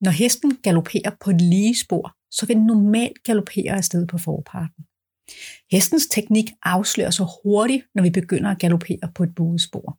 Når 0.00 0.10
hesten 0.10 0.56
galopperer 0.62 1.10
på 1.20 1.30
et 1.30 1.40
lige 1.40 1.78
spor, 1.78 2.16
så 2.30 2.46
vil 2.46 2.56
den 2.56 2.66
normalt 2.66 3.22
galopere 3.24 3.72
afsted 3.72 4.06
på 4.06 4.18
forparten. 4.18 4.84
Hestens 5.72 6.06
teknik 6.06 6.50
afslører 6.62 7.10
sig 7.10 7.26
hurtigt, 7.42 7.84
når 7.94 8.02
vi 8.02 8.10
begynder 8.10 8.50
at 8.50 8.58
galopere 8.58 9.12
på 9.14 9.22
et 9.22 9.34
buespor. 9.34 9.98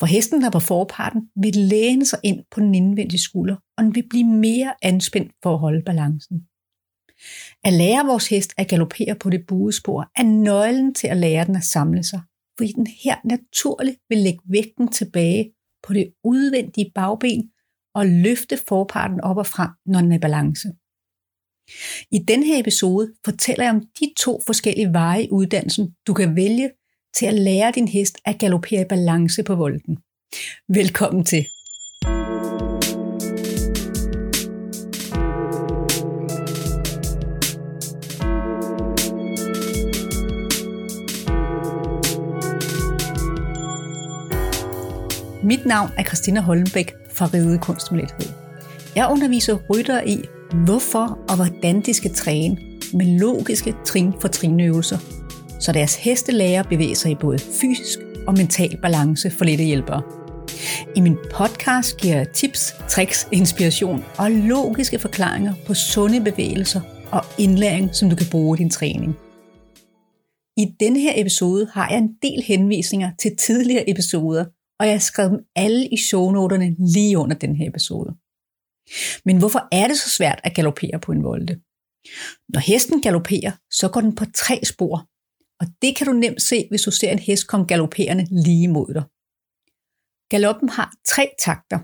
For 0.00 0.06
hesten, 0.06 0.42
der 0.42 0.50
på 0.50 0.60
forparten, 0.60 1.30
vil 1.42 1.56
læne 1.56 2.06
sig 2.06 2.18
ind 2.24 2.44
på 2.50 2.60
den 2.60 2.74
indvendige 2.74 3.20
skulder, 3.20 3.56
og 3.76 3.84
den 3.84 3.94
vil 3.94 4.08
blive 4.10 4.24
mere 4.24 4.74
anspændt 4.82 5.32
for 5.42 5.52
at 5.52 5.58
holde 5.58 5.82
balancen. 5.82 6.46
At 7.64 7.72
lære 7.72 8.06
vores 8.06 8.28
hest 8.28 8.54
at 8.56 8.68
galopere 8.68 9.14
på 9.14 9.30
det 9.30 9.46
buespor 9.46 10.10
er 10.16 10.22
nøglen 10.22 10.94
til 10.94 11.08
at 11.08 11.16
lære 11.16 11.46
den 11.46 11.56
at 11.56 11.64
samle 11.64 12.02
sig, 12.02 12.20
fordi 12.58 12.72
den 12.72 12.86
her 12.86 13.16
naturligt 13.24 13.98
vil 14.08 14.18
lægge 14.18 14.40
vægten 14.48 14.88
tilbage 14.88 15.52
på 15.82 15.92
det 15.92 16.12
udvendige 16.24 16.92
bagben 16.94 17.50
og 17.98 18.06
løfte 18.06 18.58
forparten 18.68 19.20
op 19.20 19.36
og 19.36 19.46
frem, 19.46 19.70
når 19.86 20.00
den 20.00 20.12
er 20.12 20.16
i 20.16 20.18
balance. 20.18 20.68
I 22.10 22.18
denne 22.28 22.46
her 22.46 22.60
episode 22.60 23.12
fortæller 23.24 23.64
jeg 23.64 23.74
om 23.74 23.80
de 24.00 24.12
to 24.20 24.40
forskellige 24.46 24.92
veje 24.92 25.22
i 25.22 25.30
uddannelsen, 25.30 25.94
du 26.06 26.14
kan 26.14 26.36
vælge 26.36 26.70
til 27.14 27.26
at 27.26 27.34
lære 27.34 27.72
din 27.74 27.88
hest 27.88 28.18
at 28.24 28.38
galoppere 28.38 28.80
i 28.80 28.88
balance 28.88 29.42
på 29.42 29.54
volden. 29.54 29.98
Velkommen 30.68 31.24
til. 31.24 31.46
Mit 45.42 45.66
navn 45.66 45.90
er 45.98 46.04
Christina 46.04 46.40
Holmbæk 46.40 46.92
fra 47.18 47.26
Ride 47.34 47.58
Kunst 47.58 47.92
med 47.92 48.00
Lethed. 48.00 48.34
Jeg 48.96 49.08
underviser 49.10 49.58
ryttere 49.70 50.08
i, 50.08 50.18
hvorfor 50.64 51.18
og 51.28 51.36
hvordan 51.36 51.80
de 51.80 51.94
skal 51.94 52.14
træne 52.14 52.56
med 52.94 53.06
logiske 53.18 53.74
trin 53.84 54.12
for 54.20 54.28
trinøvelser, 54.28 54.98
så 55.60 55.72
deres 55.72 55.96
heste 55.96 56.32
lærer 56.32 56.62
bevæger 56.62 56.78
bevæge 56.78 56.94
sig 56.94 57.10
i 57.10 57.14
både 57.14 57.38
fysisk 57.38 57.98
og 58.26 58.34
mental 58.34 58.78
balance 58.82 59.30
for 59.30 59.44
lette 59.44 59.64
hjælpere. 59.64 60.02
I 60.96 61.00
min 61.00 61.16
podcast 61.34 61.96
giver 61.96 62.16
jeg 62.16 62.28
tips, 62.28 62.74
tricks, 62.88 63.28
inspiration 63.32 64.04
og 64.18 64.30
logiske 64.30 64.98
forklaringer 64.98 65.54
på 65.66 65.74
sunde 65.74 66.20
bevægelser 66.20 66.80
og 67.10 67.24
indlæring, 67.38 67.94
som 67.94 68.10
du 68.10 68.16
kan 68.16 68.26
bruge 68.30 68.58
i 68.58 68.62
din 68.62 68.70
træning. 68.70 69.16
I 70.56 70.66
denne 70.80 71.00
her 71.00 71.12
episode 71.16 71.68
har 71.72 71.88
jeg 71.90 71.98
en 71.98 72.10
del 72.22 72.42
henvisninger 72.46 73.10
til 73.18 73.36
tidligere 73.36 73.90
episoder, 73.90 74.44
og 74.80 74.86
jeg 74.86 74.94
har 74.94 74.98
skrevet 75.10 75.30
dem 75.30 75.40
alle 75.56 75.88
i 75.88 75.96
shownoterne 75.96 76.76
lige 76.94 77.18
under 77.18 77.36
den 77.36 77.56
her 77.56 77.68
episode. 77.68 78.10
Men 79.24 79.38
hvorfor 79.38 79.68
er 79.72 79.86
det 79.88 79.98
så 79.98 80.08
svært 80.08 80.40
at 80.44 80.54
galopere 80.54 81.00
på 81.00 81.12
en 81.12 81.24
volde? 81.24 81.60
Når 82.48 82.60
hesten 82.60 83.02
galopperer, 83.02 83.52
så 83.70 83.88
går 83.88 84.00
den 84.00 84.14
på 84.14 84.24
tre 84.34 84.64
spor, 84.64 84.96
og 85.60 85.66
det 85.82 85.96
kan 85.96 86.06
du 86.06 86.12
nemt 86.12 86.42
se, 86.42 86.66
hvis 86.70 86.82
du 86.82 86.90
ser 86.90 87.10
en 87.10 87.18
hest 87.18 87.48
komme 87.48 87.66
galopperende 87.66 88.26
lige 88.44 88.68
mod 88.68 88.94
dig. 88.94 89.04
Galoppen 90.30 90.68
har 90.68 90.94
tre 91.04 91.24
takter. 91.38 91.78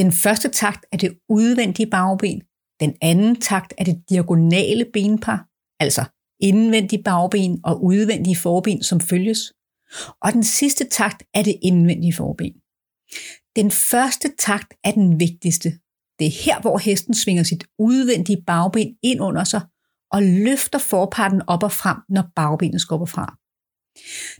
Den 0.00 0.12
første 0.12 0.48
takt 0.48 0.86
er 0.92 0.96
det 0.96 1.18
udvendige 1.28 1.90
bagben, 1.90 2.42
den 2.80 2.96
anden 3.02 3.40
takt 3.40 3.74
er 3.78 3.84
det 3.84 4.02
diagonale 4.10 4.84
benpar, 4.92 5.48
altså 5.80 6.04
indvendige 6.40 7.02
bagben 7.02 7.60
og 7.64 7.84
udvendige 7.84 8.36
forben, 8.36 8.82
som 8.82 9.00
følges. 9.00 9.52
Og 10.22 10.32
den 10.32 10.44
sidste 10.44 10.88
takt 10.88 11.22
er 11.34 11.42
det 11.42 11.56
indvendige 11.62 12.14
forben. 12.14 12.52
Den 13.56 13.70
første 13.70 14.28
takt 14.38 14.74
er 14.84 14.92
den 14.92 15.20
vigtigste. 15.20 15.68
Det 16.18 16.26
er 16.26 16.42
her, 16.44 16.60
hvor 16.60 16.78
hesten 16.78 17.14
svinger 17.14 17.42
sit 17.42 17.64
udvendige 17.78 18.42
bagben 18.46 18.96
ind 19.02 19.20
under 19.20 19.44
sig 19.44 19.60
og 20.12 20.22
løfter 20.22 20.78
forparten 20.78 21.42
op 21.46 21.62
og 21.62 21.72
frem, 21.72 21.96
når 22.08 22.24
bagbenet 22.36 22.80
skubber 22.80 23.06
fra. 23.06 23.36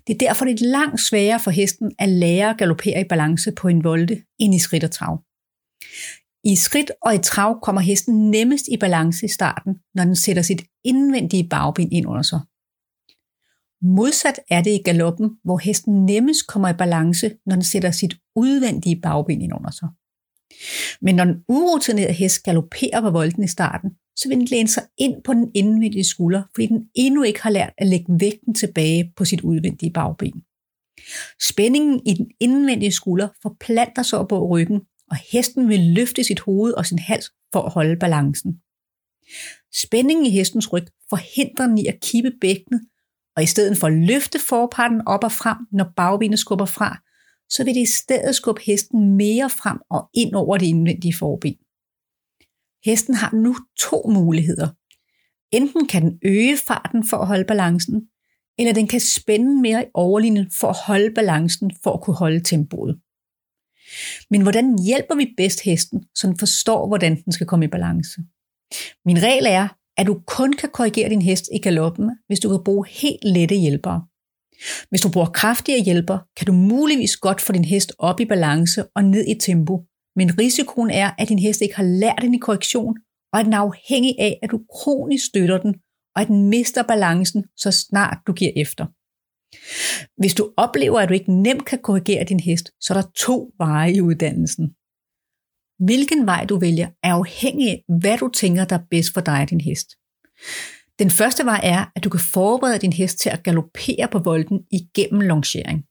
Det 0.06 0.14
er 0.14 0.18
derfor 0.18 0.44
lidt 0.44 0.60
langt 0.60 1.00
sværere 1.00 1.40
for 1.40 1.50
hesten 1.50 1.92
at 1.98 2.08
lære 2.08 2.50
at 2.50 2.58
galopere 2.58 3.00
i 3.00 3.08
balance 3.08 3.52
på 3.52 3.68
en 3.68 3.84
volde 3.84 4.22
end 4.38 4.54
i 4.54 4.58
skridt 4.58 4.84
og 4.84 4.90
trav. 4.90 5.22
I 6.44 6.56
skridt 6.56 6.90
og 7.02 7.14
i 7.14 7.18
trav 7.18 7.60
kommer 7.62 7.80
hesten 7.80 8.30
nemmest 8.30 8.64
i 8.72 8.76
balance 8.76 9.26
i 9.26 9.28
starten, 9.28 9.74
når 9.94 10.04
den 10.04 10.16
sætter 10.16 10.42
sit 10.42 10.62
indvendige 10.84 11.48
bagben 11.48 11.92
ind 11.92 12.06
under 12.06 12.22
sig. 12.22 12.40
Modsat 13.82 14.40
er 14.50 14.62
det 14.62 14.70
i 14.70 14.82
galoppen, 14.84 15.30
hvor 15.44 15.58
hesten 15.58 16.04
nemmest 16.04 16.46
kommer 16.46 16.68
i 16.68 16.76
balance, 16.78 17.30
når 17.46 17.54
den 17.54 17.64
sætter 17.64 17.90
sit 17.90 18.14
udvendige 18.36 19.00
bagben 19.00 19.40
ind 19.40 19.52
under 19.54 19.70
sig. 19.70 19.88
Men 21.00 21.14
når 21.14 21.24
den 21.24 21.44
urutinerede 21.48 22.12
hest 22.12 22.42
galopperer 22.42 23.00
på 23.00 23.10
volden 23.10 23.44
i 23.44 23.48
starten, 23.48 23.90
så 24.16 24.28
vil 24.28 24.38
den 24.38 24.46
læne 24.46 24.68
sig 24.68 24.82
ind 24.98 25.22
på 25.24 25.34
den 25.34 25.50
indvendige 25.54 26.04
skulder, 26.04 26.42
fordi 26.54 26.66
den 26.66 26.88
endnu 26.94 27.22
ikke 27.22 27.42
har 27.42 27.50
lært 27.50 27.72
at 27.78 27.86
lægge 27.86 28.20
vægten 28.20 28.54
tilbage 28.54 29.12
på 29.16 29.24
sit 29.24 29.40
udvendige 29.40 29.92
bagben. 29.92 30.42
Spændingen 31.42 32.06
i 32.06 32.14
den 32.14 32.30
indvendige 32.40 32.92
skulder 32.92 33.28
forplanter 33.42 34.02
sig 34.02 34.18
op 34.18 34.28
på 34.28 34.48
ryggen, 34.48 34.80
og 35.10 35.16
hesten 35.32 35.68
vil 35.68 35.80
løfte 35.80 36.24
sit 36.24 36.40
hoved 36.40 36.72
og 36.72 36.86
sin 36.86 36.98
hals 36.98 37.30
for 37.52 37.62
at 37.62 37.72
holde 37.72 37.96
balancen. 37.96 38.60
Spændingen 39.74 40.26
i 40.26 40.30
hestens 40.30 40.72
ryg 40.72 40.86
forhindrer 41.10 41.66
den 41.66 41.78
i 41.78 41.86
at 41.86 42.00
kippe 42.02 42.32
bækkenet, 42.40 42.80
og 43.36 43.42
i 43.42 43.46
stedet 43.46 43.78
for 43.78 43.86
at 43.86 43.92
løfte 43.92 44.38
forparten 44.48 45.02
op 45.06 45.24
og 45.24 45.32
frem, 45.32 45.56
når 45.72 45.92
bagbenet 45.96 46.38
skubber 46.38 46.66
fra, 46.66 46.98
så 47.48 47.64
vil 47.64 47.74
det 47.74 47.80
i 47.80 47.92
stedet 47.92 48.34
skubbe 48.34 48.60
hesten 48.66 49.16
mere 49.16 49.50
frem 49.50 49.78
og 49.90 50.10
ind 50.14 50.34
over 50.34 50.56
det 50.56 50.66
indvendige 50.66 51.14
forben. 51.14 51.54
Hesten 52.84 53.14
har 53.14 53.34
nu 53.34 53.56
to 53.78 54.10
muligheder. 54.14 54.68
Enten 55.52 55.86
kan 55.86 56.02
den 56.02 56.18
øge 56.22 56.56
farten 56.56 57.08
for 57.08 57.16
at 57.16 57.26
holde 57.26 57.44
balancen, 57.44 58.08
eller 58.58 58.72
den 58.72 58.88
kan 58.88 59.00
spænde 59.00 59.60
mere 59.60 59.82
i 59.82 59.90
overlinjen 59.94 60.50
for 60.50 60.68
at 60.68 60.76
holde 60.86 61.14
balancen 61.14 61.70
for 61.82 61.92
at 61.92 62.02
kunne 62.02 62.16
holde 62.16 62.40
tempoet. 62.40 63.00
Men 64.30 64.42
hvordan 64.42 64.78
hjælper 64.78 65.14
vi 65.14 65.34
bedst 65.36 65.60
hesten, 65.60 66.04
så 66.14 66.26
den 66.26 66.38
forstår, 66.38 66.88
hvordan 66.88 67.22
den 67.24 67.32
skal 67.32 67.46
komme 67.46 67.64
i 67.64 67.68
balance? 67.68 68.20
Min 69.04 69.22
regel 69.22 69.46
er, 69.46 69.68
at 69.96 70.06
du 70.06 70.22
kun 70.26 70.52
kan 70.52 70.68
korrigere 70.72 71.08
din 71.08 71.22
hest 71.22 71.44
i 71.54 71.58
galoppen, 71.58 72.10
hvis 72.26 72.40
du 72.40 72.48
kan 72.48 72.64
bruge 72.64 72.86
helt 72.88 73.24
lette 73.24 73.54
hjælpere. 73.54 74.02
Hvis 74.90 75.00
du 75.00 75.10
bruger 75.10 75.26
kraftigere 75.26 75.84
hjælper, 75.84 76.18
kan 76.36 76.46
du 76.46 76.52
muligvis 76.52 77.16
godt 77.16 77.40
få 77.40 77.52
din 77.52 77.64
hest 77.64 77.92
op 77.98 78.20
i 78.20 78.24
balance 78.24 78.84
og 78.96 79.04
ned 79.04 79.24
i 79.28 79.38
tempo, 79.40 79.84
men 80.16 80.38
risikoen 80.38 80.90
er, 80.90 81.10
at 81.18 81.28
din 81.28 81.38
hest 81.38 81.60
ikke 81.60 81.76
har 81.76 81.82
lært 82.02 82.18
den 82.22 82.34
i 82.34 82.38
korrektion, 82.38 82.96
og 83.32 83.40
at 83.40 83.44
den 83.44 83.52
er 83.52 83.58
afhængig 83.58 84.14
af, 84.18 84.38
at 84.42 84.50
du 84.50 84.60
kronisk 84.72 85.26
støtter 85.26 85.58
den, 85.58 85.74
og 86.14 86.22
at 86.22 86.28
den 86.28 86.48
mister 86.48 86.82
balancen, 86.82 87.44
så 87.56 87.70
snart 87.70 88.18
du 88.26 88.32
giver 88.32 88.52
efter. 88.56 88.86
Hvis 90.20 90.34
du 90.34 90.52
oplever, 90.56 91.00
at 91.00 91.08
du 91.08 91.14
ikke 91.14 91.32
nemt 91.32 91.64
kan 91.64 91.78
korrigere 91.82 92.24
din 92.24 92.40
hest, 92.40 92.70
så 92.80 92.94
er 92.94 93.00
der 93.00 93.08
to 93.16 93.50
veje 93.58 93.92
i 93.94 94.00
uddannelsen. 94.00 94.74
Hvilken 95.78 96.26
vej 96.26 96.44
du 96.44 96.58
vælger 96.58 96.88
er 97.02 97.14
afhængig 97.14 97.70
af, 97.70 97.84
hvad 98.00 98.18
du 98.18 98.28
tænker, 98.28 98.64
der 98.64 98.78
er 98.78 98.84
bedst 98.90 99.14
for 99.14 99.20
dig 99.20 99.42
og 99.42 99.50
din 99.50 99.60
hest. 99.60 99.88
Den 100.98 101.10
første 101.10 101.44
vej 101.44 101.60
er, 101.62 101.84
at 101.96 102.04
du 102.04 102.08
kan 102.08 102.20
forberede 102.20 102.78
din 102.78 102.92
hest 102.92 103.18
til 103.18 103.30
at 103.30 103.42
galopere 103.42 104.08
på 104.12 104.18
volden 104.18 104.60
igennem 104.70 105.20
longering. 105.20 105.84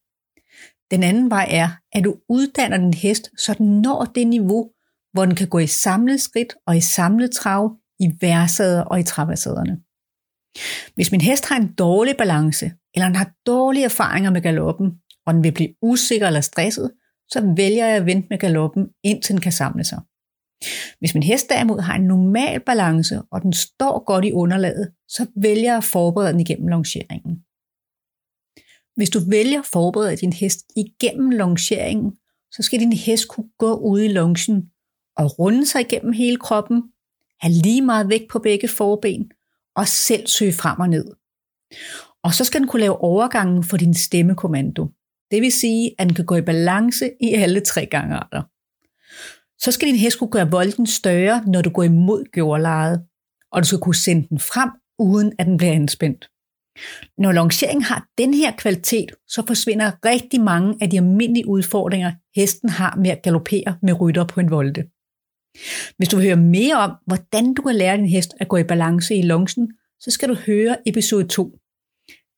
Den 0.92 1.04
anden 1.04 1.30
vej 1.30 1.48
er, 1.50 1.70
at 1.92 2.04
du 2.04 2.16
uddanner 2.30 2.78
din 2.78 2.94
hest, 2.94 3.30
så 3.38 3.54
den 3.54 3.82
når 3.82 4.06
det 4.16 4.28
niveau, 4.28 4.70
hvor 5.14 5.26
den 5.26 5.36
kan 5.36 5.50
gå 5.50 5.60
i 5.60 5.68
samlet 5.68 6.22
skridt 6.22 6.56
og 6.68 6.78
i 6.78 6.82
samlet 6.82 7.32
trav, 7.32 7.78
i 8.00 8.12
værsæder 8.22 8.82
og 8.82 9.00
i 9.00 9.04
traversæderne. 9.04 9.80
Hvis 10.96 11.12
min 11.12 11.22
hest 11.22 11.46
har 11.46 11.56
en 11.56 11.74
dårlig 11.74 12.18
balance, 12.18 12.72
eller 12.94 13.08
den 13.08 13.16
har 13.16 13.32
dårlige 13.46 13.86
erfaringer 13.86 14.32
med 14.32 14.42
galoppen, 14.42 14.92
og 15.26 15.34
den 15.34 15.44
vil 15.44 15.52
blive 15.52 15.74
usikker 15.82 16.28
eller 16.28 16.42
stresset, 16.42 16.92
så 17.32 17.54
vælger 17.56 17.86
jeg 17.86 17.98
at 17.98 18.06
vente 18.06 18.28
med 18.30 18.38
galoppen, 18.38 18.88
indtil 19.04 19.34
den 19.34 19.42
kan 19.42 19.52
samle 19.52 19.84
sig. 19.84 20.02
Hvis 21.00 21.14
min 21.14 21.24
hest 21.24 21.50
derimod 21.50 21.80
har 21.80 21.96
en 21.96 22.08
normal 22.08 22.60
balance, 22.60 23.22
og 23.32 23.42
den 23.42 23.54
står 23.54 24.04
godt 24.06 24.26
i 24.26 24.32
underlaget, 24.32 24.92
så 25.08 25.28
vælger 25.36 25.64
jeg 25.64 25.78
at 25.78 25.84
forberede 25.84 26.32
den 26.34 26.40
igennem 26.40 26.68
longeringen. 26.68 27.36
Hvis 28.96 29.10
du 29.10 29.20
vælger 29.30 29.60
at 29.60 29.66
forberede 29.66 30.16
din 30.16 30.34
hest 30.34 30.60
igennem 30.76 31.30
longeringen, 31.30 32.12
så 32.52 32.62
skal 32.64 32.80
din 32.80 32.94
hest 32.94 33.28
kunne 33.28 33.50
gå 33.58 33.74
ud 33.74 34.02
i 34.02 34.08
longen 34.08 34.70
og 35.18 35.40
runde 35.40 35.66
sig 35.66 35.82
igennem 35.82 36.14
hele 36.14 36.38
kroppen, 36.38 36.84
have 37.40 37.54
lige 37.54 37.82
meget 37.82 38.10
vægt 38.10 38.30
på 38.30 38.40
begge 38.40 38.68
forben 38.68 39.32
og 39.76 39.88
selv 39.88 40.28
søge 40.28 40.54
frem 40.54 40.80
og 40.80 40.90
ned. 40.90 41.06
Og 42.24 42.34
så 42.34 42.44
skal 42.44 42.60
den 42.60 42.68
kunne 42.68 42.80
lave 42.80 42.98
overgangen 42.98 43.64
for 43.64 43.78
din 43.78 43.94
stemmekommando. 43.94 44.88
Det 45.32 45.42
vil 45.42 45.52
sige, 45.52 45.96
at 46.00 46.08
den 46.08 46.16
kan 46.16 46.26
gå 46.26 46.36
i 46.36 46.42
balance 46.42 47.12
i 47.22 47.34
alle 47.34 47.60
tre 47.60 47.86
gangarter. 47.86 48.42
Så 49.62 49.72
skal 49.72 49.88
din 49.88 49.96
hest 49.96 50.20
kunne 50.20 50.30
gøre 50.30 50.52
volden 50.52 50.88
større, 50.88 51.44
når 51.48 51.62
du 51.62 51.70
går 51.70 51.84
imod 51.84 52.24
gjordlejet, 52.32 53.06
og 53.52 53.62
du 53.62 53.68
skal 53.68 53.80
kunne 53.80 53.96
sende 53.96 54.28
den 54.30 54.40
frem, 54.40 54.70
uden 55.00 55.34
at 55.40 55.46
den 55.46 55.58
bliver 55.58 55.74
anspændt. 55.74 56.30
Når 57.18 57.32
longeringen 57.32 57.84
har 57.84 58.08
den 58.18 58.34
her 58.34 58.52
kvalitet, 58.58 59.12
så 59.28 59.44
forsvinder 59.48 59.92
rigtig 60.06 60.42
mange 60.42 60.76
af 60.82 60.90
de 60.90 60.98
almindelige 60.98 61.48
udfordringer, 61.48 62.12
hesten 62.36 62.70
har 62.70 62.96
med 62.96 63.10
at 63.10 63.22
galopere 63.22 63.78
med 63.82 64.02
rytter 64.02 64.26
på 64.26 64.40
en 64.40 64.52
volde. 64.52 64.84
Hvis 65.98 66.10
du 66.10 66.18
vil 66.18 66.26
høre 66.26 66.36
mere 66.36 66.76
om, 66.76 66.92
hvordan 67.06 67.54
du 67.54 67.62
kan 67.62 67.76
lære 67.76 67.98
din 67.98 68.10
hest 68.10 68.34
at 68.40 68.48
gå 68.48 68.58
i 68.58 68.64
balance 68.64 69.16
i 69.16 69.22
longen, 69.22 69.74
så 70.00 70.12
skal 70.12 70.30
du 70.30 70.34
høre 70.34 70.78
episode 70.88 71.28
2. 71.28 71.58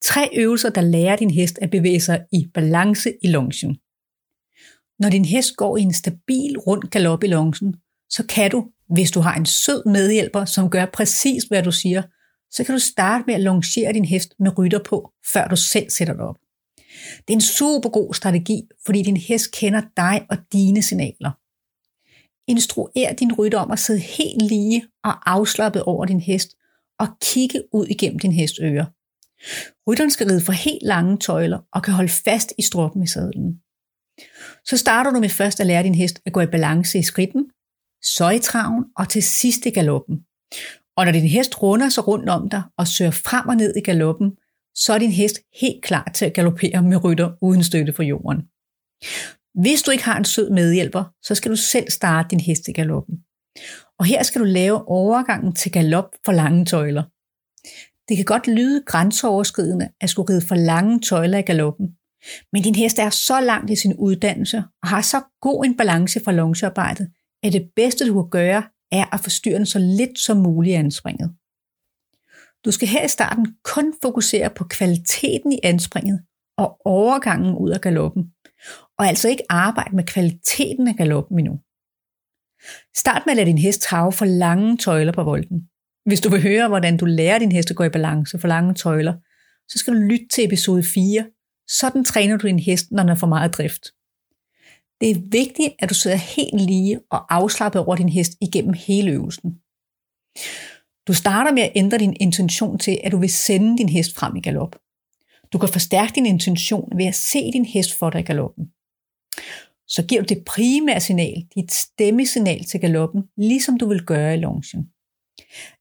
Tre 0.03 0.29
øvelser, 0.35 0.69
der 0.69 0.81
lærer 0.81 1.15
din 1.15 1.31
hest 1.31 1.59
at 1.61 1.69
bevæge 1.69 2.01
sig 2.01 2.25
i 2.33 2.47
balance 2.53 3.13
i 3.23 3.27
longen. 3.27 3.77
Når 4.99 5.09
din 5.09 5.25
hest 5.25 5.55
går 5.55 5.77
i 5.77 5.81
en 5.81 5.93
stabil 5.93 6.57
rund 6.57 6.83
galop 6.83 7.23
i 7.23 7.27
longen, 7.27 7.75
så 8.09 8.25
kan 8.29 8.51
du, 8.51 8.67
hvis 8.89 9.11
du 9.11 9.19
har 9.19 9.35
en 9.35 9.45
sød 9.45 9.85
medhjælper, 9.85 10.45
som 10.45 10.69
gør 10.69 10.85
præcis, 10.85 11.43
hvad 11.43 11.63
du 11.63 11.71
siger, 11.71 12.01
så 12.51 12.63
kan 12.63 12.73
du 12.75 12.79
starte 12.79 13.23
med 13.27 13.35
at 13.35 13.41
longere 13.41 13.93
din 13.93 14.05
hest 14.05 14.33
med 14.39 14.57
rytter 14.57 14.83
på, 14.83 15.11
før 15.33 15.47
du 15.47 15.55
selv 15.55 15.89
sætter 15.89 16.13
dig 16.13 16.23
op. 16.23 16.37
Det 17.27 17.33
er 17.33 17.37
en 17.37 17.41
super 17.41 17.89
god 17.89 18.13
strategi, 18.13 18.61
fordi 18.85 19.01
din 19.01 19.17
hest 19.17 19.51
kender 19.51 19.81
dig 19.97 20.25
og 20.29 20.37
dine 20.53 20.81
signaler. 20.81 21.31
Instruer 22.51 23.13
din 23.13 23.33
rytter 23.33 23.59
om 23.59 23.71
at 23.71 23.79
sidde 23.79 23.99
helt 23.99 24.41
lige 24.41 24.87
og 25.03 25.31
afslappet 25.31 25.83
over 25.83 26.05
din 26.05 26.21
hest, 26.21 26.49
og 26.99 27.07
kigge 27.21 27.63
ud 27.73 27.85
igennem 27.87 28.19
din 28.19 28.31
hest 28.31 28.55
øre. 28.61 28.85
Rytteren 29.87 30.11
skal 30.11 30.27
ride 30.27 30.41
for 30.41 30.51
helt 30.51 30.83
lange 30.83 31.17
tøjler 31.17 31.59
og 31.73 31.83
kan 31.83 31.93
holde 31.93 32.09
fast 32.09 32.53
i 32.57 32.61
stroppen 32.61 33.03
i 33.03 33.07
sadlen. 33.07 33.61
Så 34.65 34.77
starter 34.77 35.11
du 35.11 35.19
med 35.19 35.29
først 35.29 35.59
at 35.59 35.67
lære 35.67 35.83
din 35.83 35.95
hest 35.95 36.21
at 36.25 36.33
gå 36.33 36.41
i 36.41 36.45
balance 36.45 36.99
i 36.99 37.03
skridten, 37.03 37.45
så 38.03 38.29
i 38.29 38.39
traven 38.39 38.85
og 38.97 39.09
til 39.09 39.23
sidst 39.23 39.65
i 39.65 39.69
galoppen. 39.69 40.17
Og 40.97 41.05
når 41.05 41.11
din 41.11 41.27
hest 41.27 41.61
runder 41.61 41.89
sig 41.89 42.07
rundt 42.07 42.29
om 42.29 42.49
dig 42.49 42.63
og 42.77 42.87
søger 42.87 43.11
frem 43.11 43.47
og 43.47 43.55
ned 43.55 43.75
i 43.75 43.81
galoppen, 43.81 44.31
så 44.75 44.93
er 44.93 44.97
din 44.97 45.11
hest 45.11 45.39
helt 45.61 45.83
klar 45.83 46.11
til 46.15 46.25
at 46.25 46.33
galopere 46.33 46.83
med 46.83 47.03
rytter 47.03 47.31
uden 47.41 47.63
støtte 47.63 47.93
fra 47.93 48.03
jorden. 48.03 48.41
Hvis 49.61 49.81
du 49.81 49.91
ikke 49.91 50.03
har 50.03 50.17
en 50.17 50.25
sød 50.25 50.49
medhjælper, 50.49 51.03
så 51.23 51.35
skal 51.35 51.51
du 51.51 51.55
selv 51.55 51.89
starte 51.89 52.29
din 52.29 52.39
hest 52.39 52.67
i 52.67 52.71
galoppen. 52.71 53.15
Og 53.99 54.05
her 54.05 54.23
skal 54.23 54.41
du 54.41 54.45
lave 54.45 54.87
overgangen 54.87 55.55
til 55.55 55.71
galop 55.71 56.09
for 56.25 56.31
lange 56.31 56.65
tøjler. 56.65 57.03
Det 58.09 58.17
kan 58.17 58.25
godt 58.25 58.47
lyde 58.47 58.83
grænseoverskridende 58.85 59.89
at 60.01 60.09
skulle 60.09 60.33
ride 60.33 60.47
for 60.47 60.55
lange 60.55 60.99
tøjler 60.99 61.37
i 61.37 61.41
galoppen, 61.41 61.87
men 62.53 62.63
din 62.63 62.75
hest 62.75 62.99
er 62.99 63.09
så 63.09 63.41
langt 63.41 63.71
i 63.71 63.75
sin 63.75 63.95
uddannelse 63.95 64.57
og 64.57 64.89
har 64.89 65.01
så 65.01 65.21
god 65.41 65.65
en 65.65 65.77
balance 65.77 66.19
for 66.23 66.31
longearbejdet, 66.31 67.09
at 67.43 67.53
det 67.53 67.69
bedste 67.75 68.07
du 68.07 68.23
kan 68.23 68.29
gøre 68.29 68.63
er 68.91 69.13
at 69.13 69.19
forstyrre 69.19 69.57
den 69.57 69.65
så 69.65 69.79
lidt 69.79 70.19
som 70.19 70.37
muligt 70.37 70.73
i 70.73 70.75
anspringet. 70.75 71.35
Du 72.65 72.71
skal 72.71 72.87
her 72.87 73.05
i 73.05 73.07
starten 73.07 73.55
kun 73.63 73.93
fokusere 74.01 74.49
på 74.49 74.63
kvaliteten 74.63 75.51
i 75.51 75.59
anspringet 75.63 76.21
og 76.57 76.77
overgangen 76.85 77.55
ud 77.55 77.69
af 77.69 77.81
galoppen, 77.81 78.23
og 78.99 79.07
altså 79.07 79.29
ikke 79.29 79.43
arbejde 79.49 79.95
med 79.95 80.03
kvaliteten 80.03 80.87
af 80.87 80.95
galoppen 80.95 81.39
endnu. 81.39 81.59
Start 82.95 83.23
med 83.25 83.31
at 83.31 83.37
lade 83.37 83.47
din 83.47 83.57
hest 83.57 83.85
have 83.89 84.11
for 84.11 84.25
lange 84.25 84.77
tøjler 84.77 85.11
på 85.11 85.23
volden. 85.23 85.69
Hvis 86.07 86.21
du 86.21 86.29
vil 86.29 86.41
høre, 86.41 86.67
hvordan 86.67 86.97
du 86.97 87.05
lærer 87.05 87.39
din 87.39 87.51
hest 87.51 87.69
at 87.69 87.75
gå 87.75 87.83
i 87.83 87.89
balance 87.89 88.39
for 88.39 88.47
lange 88.47 88.73
tøjler, 88.73 89.13
så 89.67 89.79
skal 89.79 89.93
du 89.93 89.99
lytte 89.99 90.27
til 90.27 90.45
episode 90.45 90.83
4. 90.83 91.25
Sådan 91.67 92.03
træner 92.03 92.37
du 92.37 92.47
din 92.47 92.59
hest, 92.59 92.91
når 92.91 93.03
den 93.03 93.09
er 93.09 93.15
for 93.15 93.27
meget 93.27 93.53
drift. 93.53 93.83
Det 95.01 95.11
er 95.11 95.29
vigtigt, 95.31 95.73
at 95.79 95.89
du 95.89 95.93
sidder 95.93 96.17
helt 96.17 96.61
lige 96.61 96.99
og 97.09 97.35
afslappet 97.35 97.81
over 97.81 97.95
din 97.95 98.09
hest 98.09 98.31
igennem 98.41 98.73
hele 98.73 99.11
øvelsen. 99.11 99.51
Du 101.07 101.13
starter 101.13 101.51
med 101.51 101.63
at 101.63 101.71
ændre 101.75 101.97
din 101.97 102.17
intention 102.19 102.79
til, 102.79 102.99
at 103.03 103.11
du 103.11 103.17
vil 103.17 103.29
sende 103.29 103.77
din 103.77 103.89
hest 103.89 104.15
frem 104.15 104.35
i 104.35 104.41
galop. 104.41 104.75
Du 105.53 105.57
kan 105.57 105.69
forstærke 105.69 106.11
din 106.15 106.25
intention 106.25 106.97
ved 106.97 107.05
at 107.05 107.15
se 107.15 107.51
din 107.51 107.65
hest 107.65 107.93
for 107.99 108.09
dig 108.09 108.19
i 108.19 108.23
galoppen. 108.23 108.65
Så 109.87 110.05
giver 110.07 110.21
du 110.21 110.33
det 110.33 110.45
primære 110.45 110.99
signal, 110.99 111.47
dit 111.55 111.71
stemmesignal 111.71 112.63
til 112.63 112.79
galoppen, 112.79 113.23
ligesom 113.37 113.77
du 113.77 113.87
vil 113.87 114.05
gøre 114.05 114.33
i 114.33 114.37
longen. 114.37 114.91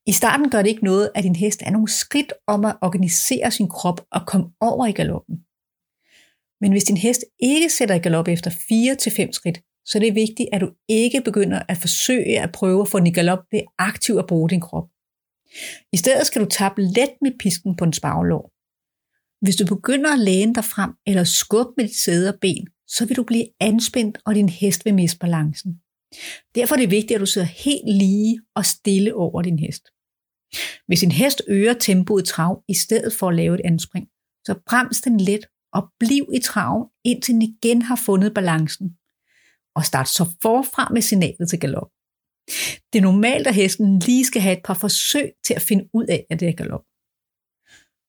I 0.06 0.12
starten 0.12 0.50
gør 0.50 0.62
det 0.62 0.68
ikke 0.68 0.84
noget, 0.84 1.10
at 1.14 1.24
din 1.24 1.36
hest 1.36 1.62
er 1.62 1.70
nogle 1.70 1.88
skridt 1.88 2.32
om 2.46 2.64
at 2.64 2.76
organisere 2.82 3.50
sin 3.50 3.68
krop 3.68 4.00
og 4.12 4.20
komme 4.26 4.46
over 4.60 4.86
i 4.86 4.92
galoppen. 4.92 5.36
Men 6.60 6.72
hvis 6.72 6.84
din 6.84 6.96
hest 6.96 7.24
ikke 7.42 7.70
sætter 7.70 7.94
i 7.94 7.98
galop 7.98 8.28
efter 8.28 8.50
4-5 8.50 9.32
skridt, 9.32 9.58
så 9.84 9.98
er 9.98 10.00
det 10.00 10.14
vigtigt, 10.14 10.48
at 10.52 10.60
du 10.60 10.70
ikke 10.88 11.20
begynder 11.20 11.62
at 11.68 11.76
forsøge 11.76 12.40
at 12.40 12.52
prøve 12.52 12.82
at 12.82 12.88
få 12.88 12.98
den 12.98 13.06
i 13.06 13.12
galop 13.12 13.44
ved 13.52 13.60
aktivt 13.78 14.18
at 14.18 14.26
bruge 14.26 14.50
din 14.50 14.60
krop. 14.60 14.88
I 15.92 15.96
stedet 15.96 16.26
skal 16.26 16.42
du 16.42 16.48
tappe 16.48 16.82
let 16.82 17.10
med 17.22 17.32
pisken 17.38 17.76
på 17.76 17.84
en 17.84 17.92
spaglår. 17.92 18.52
Hvis 19.44 19.56
du 19.56 19.66
begynder 19.66 20.12
at 20.12 20.18
læne 20.18 20.54
dig 20.54 20.64
frem 20.64 20.92
eller 21.06 21.24
skubbe 21.24 21.72
med 21.76 21.84
dit 21.84 21.96
sæde 21.96 22.28
og 22.28 22.38
ben, 22.40 22.66
så 22.86 23.06
vil 23.06 23.16
du 23.16 23.22
blive 23.22 23.46
anspændt, 23.60 24.18
og 24.26 24.34
din 24.34 24.48
hest 24.48 24.84
vil 24.84 24.94
miste 24.94 25.18
balancen. 25.18 25.80
Derfor 26.54 26.74
er 26.74 26.80
det 26.80 26.90
vigtigt, 26.90 27.12
at 27.12 27.20
du 27.20 27.26
sidder 27.26 27.46
helt 27.46 27.88
lige 27.88 28.40
og 28.54 28.64
stille 28.64 29.14
over 29.14 29.42
din 29.42 29.58
hest. 29.58 29.84
Hvis 30.86 31.00
din 31.00 31.12
hest 31.12 31.42
øger 31.48 31.74
tempoet 31.74 32.22
i 32.22 32.26
trav 32.26 32.62
i 32.68 32.74
stedet 32.74 33.12
for 33.12 33.28
at 33.28 33.34
lave 33.34 33.54
et 33.54 33.60
anspring, 33.64 34.08
så 34.46 34.54
brems 34.66 35.00
den 35.00 35.20
let 35.20 35.46
og 35.72 35.88
bliv 36.00 36.28
i 36.34 36.38
trav, 36.38 36.90
indtil 37.04 37.34
den 37.34 37.42
igen 37.42 37.82
har 37.82 37.96
fundet 38.06 38.34
balancen. 38.34 38.96
Og 39.74 39.84
start 39.84 40.08
så 40.08 40.24
forfra 40.42 40.88
med 40.92 41.02
signalet 41.02 41.48
til 41.50 41.60
galop. 41.60 41.90
Det 42.92 42.98
er 42.98 43.02
normalt, 43.02 43.46
at 43.46 43.54
hesten 43.54 43.98
lige 43.98 44.24
skal 44.24 44.42
have 44.42 44.56
et 44.56 44.64
par 44.64 44.74
forsøg 44.74 45.32
til 45.44 45.54
at 45.54 45.62
finde 45.62 45.88
ud 45.94 46.06
af, 46.06 46.26
at 46.30 46.40
det 46.40 46.48
er 46.48 46.52
galop. 46.52 46.84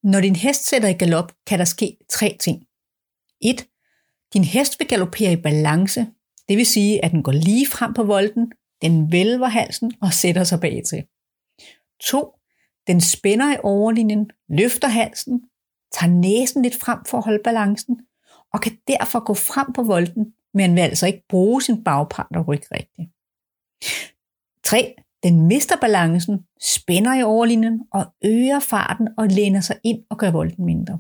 Når 0.04 0.22
din 0.22 0.36
hest 0.36 0.70
sætter 0.70 0.90
i 0.90 0.94
galop, 0.94 1.34
kan 1.48 1.60
der 1.60 1.66
ske 1.66 1.98
tre 2.10 2.38
ting. 2.40 2.66
1. 3.42 3.68
Din 4.34 4.44
hest 4.44 4.80
vil 4.80 4.88
galopere 4.88 5.34
i 5.34 5.42
balance, 5.42 6.08
det 6.50 6.58
vil 6.58 6.66
sige, 6.66 7.06
at 7.06 7.12
den 7.12 7.24
går 7.24 7.32
lige 7.32 7.68
frem 7.68 7.94
på 7.94 8.04
volden, 8.04 8.52
den 8.82 9.12
vælver 9.12 9.48
halsen 9.48 9.94
og 10.02 10.14
sætter 10.14 10.44
sig 10.44 10.60
bag 10.60 10.82
til. 10.90 11.04
2. 12.02 12.34
Den 12.88 13.02
spænder 13.02 13.54
i 13.54 13.58
overlinjen, 13.64 14.32
løfter 14.50 14.88
halsen, 14.88 15.42
tager 15.94 16.14
næsen 16.14 16.62
lidt 16.64 16.80
frem 16.80 17.00
for 17.06 17.18
at 17.18 17.24
holde 17.24 17.44
balancen, 17.44 18.00
og 18.54 18.62
kan 18.62 18.78
derfor 18.88 19.26
gå 19.26 19.34
frem 19.34 19.74
på 19.74 19.84
volden, 19.84 20.34
men 20.54 20.76
vil 20.76 20.82
altså 20.82 21.08
ikke 21.08 21.26
bruge 21.30 21.62
sin 21.62 21.84
bagpart 21.84 22.36
og 22.36 22.48
ryg 22.48 22.62
rigtigt. 22.72 23.10
3. 24.64 24.96
Den 25.24 25.48
mister 25.48 25.76
balancen, 25.82 26.46
spænder 26.62 27.20
i 27.20 27.24
overlinjen 27.24 27.82
og 27.94 28.06
øger 28.26 28.60
farten 28.60 29.08
og 29.18 29.28
læner 29.28 29.62
sig 29.62 29.80
ind 29.84 30.04
og 30.10 30.18
gør 30.18 30.32
volden 30.32 30.66
mindre. 30.66 31.00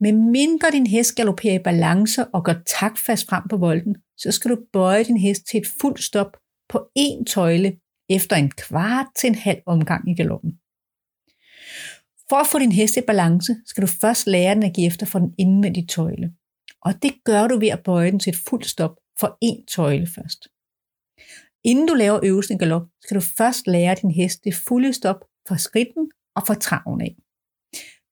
Med 0.00 0.12
mindre 0.12 0.70
din 0.70 0.86
hest 0.86 1.16
galopperer 1.16 1.54
i 1.54 1.62
balance 1.62 2.24
og 2.24 2.44
går 2.44 2.54
taktfast 2.66 3.28
frem 3.28 3.42
på 3.50 3.56
volden, 3.56 3.96
så 4.16 4.30
skal 4.32 4.50
du 4.50 4.58
bøje 4.72 5.04
din 5.04 5.16
hest 5.16 5.42
til 5.50 5.60
et 5.60 5.66
fuldt 5.80 6.02
stop 6.02 6.36
på 6.68 6.88
én 6.98 7.24
tøjle 7.24 7.76
efter 8.10 8.36
en 8.36 8.50
kvart 8.50 9.06
til 9.16 9.28
en 9.28 9.34
halv 9.34 9.62
omgang 9.66 10.10
i 10.10 10.14
galoppen. 10.14 10.52
For 12.28 12.36
at 12.36 12.46
få 12.46 12.58
din 12.58 12.72
hest 12.72 12.96
i 12.96 13.00
balance, 13.00 13.56
skal 13.66 13.82
du 13.82 13.86
først 13.86 14.26
lære 14.26 14.54
den 14.54 14.62
at 14.62 14.74
give 14.74 14.86
efter 14.86 15.06
for 15.06 15.18
den 15.18 15.34
indvendige 15.38 15.86
tøjle. 15.86 16.32
Og 16.82 17.02
det 17.02 17.24
gør 17.24 17.46
du 17.48 17.58
ved 17.58 17.68
at 17.68 17.82
bøje 17.84 18.10
den 18.10 18.20
til 18.20 18.30
et 18.30 18.38
fuldt 18.48 18.66
stop 18.66 18.94
for 19.20 19.38
én 19.44 19.64
tøjle 19.74 20.06
først. 20.06 20.48
Inden 21.64 21.88
du 21.88 21.94
laver 21.94 22.20
øvelsen 22.22 22.56
i 22.56 22.58
galop, 22.58 22.86
skal 23.02 23.14
du 23.14 23.22
først 23.38 23.66
lære 23.66 23.94
din 24.02 24.10
hest 24.10 24.44
det 24.44 24.54
fulde 24.54 24.92
stop 24.92 25.24
for 25.48 25.56
skridten 25.56 26.10
og 26.36 26.46
for 26.46 26.54
traven 26.54 27.00
af. 27.00 27.16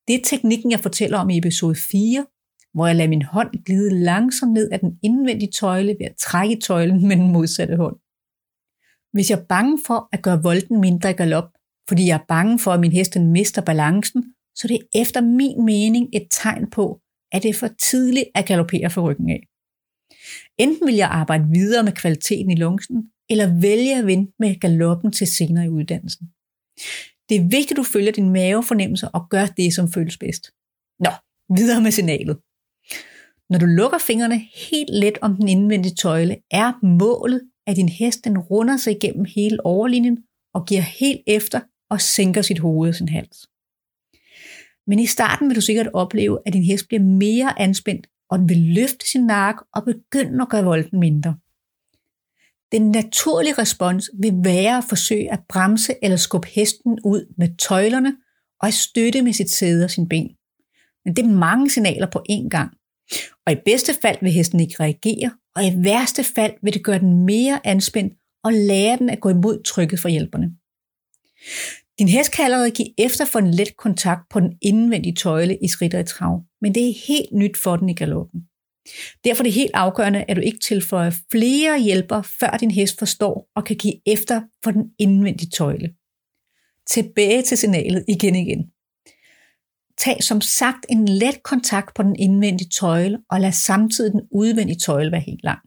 Det 0.08 0.14
er 0.14 0.24
teknikken, 0.24 0.70
jeg 0.70 0.80
fortæller 0.80 1.18
om 1.18 1.30
i 1.30 1.38
episode 1.38 1.74
4, 1.74 2.26
hvor 2.74 2.86
jeg 2.86 2.96
lader 2.96 3.08
min 3.08 3.22
hånd 3.22 3.64
glide 3.64 3.90
langsomt 4.04 4.52
ned 4.52 4.68
ad 4.72 4.78
den 4.78 4.98
indvendige 5.02 5.50
tøjle 5.50 5.96
ved 6.00 6.06
at 6.06 6.16
trække 6.16 6.56
tøjlen 6.56 7.08
med 7.08 7.16
den 7.16 7.32
modsatte 7.32 7.76
hånd. 7.76 7.96
Hvis 9.12 9.30
jeg 9.30 9.38
er 9.38 9.44
bange 9.44 9.78
for 9.86 10.08
at 10.12 10.22
gøre 10.22 10.42
volden 10.42 10.80
mindre 10.80 11.10
i 11.10 11.12
galop, 11.12 11.48
fordi 11.88 12.06
jeg 12.06 12.14
er 12.14 12.24
bange 12.28 12.58
for, 12.58 12.70
at 12.70 12.80
min 12.80 12.92
hest 12.92 13.16
mister 13.16 13.62
balancen, 13.62 14.34
så 14.54 14.68
det 14.68 14.74
er 14.74 15.00
efter 15.00 15.20
min 15.20 15.64
mening 15.64 16.08
et 16.12 16.26
tegn 16.30 16.70
på, 16.70 17.00
at 17.32 17.42
det 17.42 17.48
er 17.48 17.54
for 17.54 17.68
tidligt 17.90 18.26
at 18.34 18.46
galopere 18.46 18.90
for 18.90 19.10
ryggen 19.10 19.30
af. 19.30 19.42
Enten 20.58 20.86
vil 20.86 20.94
jeg 20.94 21.08
arbejde 21.08 21.48
videre 21.52 21.84
med 21.84 21.92
kvaliteten 21.92 22.50
i 22.50 22.54
lungsen, 22.54 23.10
eller 23.30 23.60
vælge 23.60 23.98
at 23.98 24.06
vente 24.06 24.32
med 24.38 24.60
galoppen 24.60 25.12
til 25.12 25.26
senere 25.26 25.64
i 25.64 25.68
uddannelsen. 25.68 26.26
Det 27.32 27.40
er 27.40 27.44
vigtigt, 27.44 27.70
at 27.70 27.76
du 27.76 27.82
følger 27.82 28.12
din 28.12 28.32
mavefornemmelse 28.32 29.08
og 29.08 29.28
gør 29.30 29.46
det, 29.46 29.74
som 29.74 29.92
føles 29.92 30.18
bedst. 30.18 30.50
Nå, 31.00 31.10
videre 31.56 31.80
med 31.80 31.90
signalet. 31.90 32.36
Når 33.50 33.58
du 33.58 33.66
lukker 33.66 33.98
fingrene 33.98 34.38
helt 34.70 34.90
let 34.90 35.18
om 35.22 35.36
den 35.36 35.48
indvendige 35.48 35.94
tøjle, 35.94 36.36
er 36.50 36.72
målet, 36.86 37.40
at 37.66 37.76
din 37.76 37.88
hest 37.88 38.24
den 38.24 38.38
runder 38.38 38.76
sig 38.76 38.92
igennem 38.96 39.24
hele 39.24 39.66
overlinjen 39.66 40.18
og 40.54 40.66
giver 40.66 40.80
helt 40.80 41.20
efter 41.26 41.60
og 41.90 42.00
sænker 42.00 42.42
sit 42.42 42.58
hoved 42.58 42.88
og 42.88 42.94
sin 42.94 43.08
hals. 43.08 43.48
Men 44.86 44.98
i 44.98 45.06
starten 45.06 45.48
vil 45.48 45.56
du 45.56 45.60
sikkert 45.60 45.88
opleve, 45.94 46.38
at 46.46 46.52
din 46.52 46.64
hest 46.64 46.88
bliver 46.88 47.02
mere 47.02 47.60
anspændt, 47.60 48.06
og 48.30 48.38
den 48.38 48.48
vil 48.48 48.58
løfte 48.58 49.10
sin 49.10 49.26
nakke 49.26 49.64
og 49.74 49.84
begynde 49.84 50.42
at 50.42 50.48
gøre 50.48 50.64
volden 50.64 51.00
mindre. 51.00 51.36
Den 52.72 52.90
naturlige 52.90 53.54
respons 53.58 54.10
vil 54.20 54.34
være 54.44 54.78
at 54.78 54.84
forsøge 54.88 55.32
at 55.32 55.40
bremse 55.48 55.94
eller 56.02 56.16
skubbe 56.16 56.48
hesten 56.48 56.98
ud 57.04 57.34
med 57.38 57.56
tøjlerne 57.56 58.16
og 58.60 58.68
at 58.68 58.74
støtte 58.74 59.22
med 59.22 59.32
sit 59.32 59.50
sæde 59.50 59.84
og 59.84 59.90
sin 59.90 60.08
ben. 60.08 60.30
Men 61.04 61.16
det 61.16 61.24
er 61.24 61.28
mange 61.28 61.70
signaler 61.70 62.10
på 62.10 62.22
én 62.30 62.48
gang. 62.48 62.70
Og 63.46 63.52
i 63.52 63.56
bedste 63.64 63.94
fald 64.02 64.18
vil 64.22 64.32
hesten 64.32 64.60
ikke 64.60 64.76
reagere, 64.80 65.30
og 65.56 65.64
i 65.64 65.72
værste 65.76 66.24
fald 66.24 66.52
vil 66.62 66.74
det 66.74 66.84
gøre 66.84 66.98
den 66.98 67.26
mere 67.26 67.66
anspændt 67.66 68.14
og 68.44 68.52
lære 68.52 68.98
den 68.98 69.10
at 69.10 69.20
gå 69.20 69.28
imod 69.28 69.62
trykket 69.62 70.00
fra 70.00 70.08
hjælperne. 70.08 70.50
Din 71.98 72.08
hest 72.08 72.32
kan 72.32 72.44
allerede 72.44 72.70
give 72.70 73.00
efter 73.00 73.24
for 73.24 73.38
en 73.38 73.50
let 73.50 73.76
kontakt 73.76 74.20
på 74.30 74.40
den 74.40 74.52
indvendige 74.62 75.14
tøjle 75.14 75.58
i 75.62 75.68
skridt 75.68 75.94
og 75.94 76.00
i 76.00 76.04
trav, 76.04 76.42
men 76.60 76.74
det 76.74 76.88
er 76.88 77.06
helt 77.06 77.32
nyt 77.32 77.56
for 77.56 77.76
den 77.76 77.88
i 77.88 77.94
galoppen. 77.94 78.40
Derfor 79.24 79.42
er 79.42 79.44
det 79.44 79.52
helt 79.52 79.70
afgørende, 79.74 80.24
at 80.28 80.36
du 80.36 80.40
ikke 80.40 80.58
tilføjer 80.58 81.10
flere 81.32 81.80
hjælper, 81.80 82.22
før 82.40 82.56
din 82.56 82.70
hest 82.70 82.98
forstår 82.98 83.48
og 83.56 83.64
kan 83.64 83.76
give 83.76 83.94
efter 84.06 84.42
for 84.64 84.70
den 84.70 84.84
indvendige 84.98 85.50
tøjle. 85.50 85.94
Tilbage 86.86 87.42
til 87.42 87.58
signalet 87.58 88.04
igen 88.08 88.34
igen. 88.34 88.70
Tag 89.98 90.22
som 90.22 90.40
sagt 90.40 90.86
en 90.88 91.08
let 91.08 91.42
kontakt 91.42 91.94
på 91.94 92.02
den 92.02 92.16
indvendige 92.16 92.68
tøjle, 92.68 93.18
og 93.30 93.40
lad 93.40 93.52
samtidig 93.52 94.12
den 94.12 94.22
udvendige 94.30 94.78
tøjle 94.78 95.12
være 95.12 95.20
helt 95.20 95.44
lang. 95.44 95.60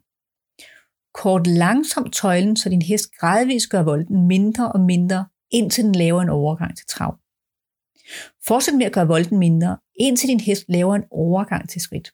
Kort 1.13 1.47
langsomt 1.47 2.13
tøjlen, 2.13 2.55
så 2.55 2.69
din 2.69 2.81
hest 2.81 3.11
gradvist 3.19 3.69
gør 3.69 3.83
volden 3.83 4.27
mindre 4.27 4.71
og 4.71 4.79
mindre, 4.79 5.25
indtil 5.51 5.83
den 5.83 5.95
laver 5.95 6.21
en 6.21 6.29
overgang 6.29 6.77
til 6.77 6.85
trav. 6.87 7.17
Fortsæt 8.47 8.75
med 8.75 8.85
at 8.85 8.93
gøre 8.93 9.07
volden 9.07 9.39
mindre, 9.39 9.77
indtil 9.99 10.29
din 10.29 10.39
hest 10.39 10.65
laver 10.69 10.95
en 10.95 11.03
overgang 11.11 11.69
til 11.69 11.81
skridt. 11.81 12.11